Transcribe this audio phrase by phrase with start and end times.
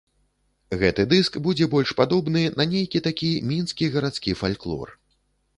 [0.83, 4.99] Гэты дыск будзе больш падобны на нейкі такі мінскі гарадскі фальклор.